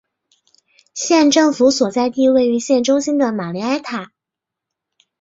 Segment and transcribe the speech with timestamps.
[0.95, 4.11] 县政府所在地位于县中心的玛丽埃塔。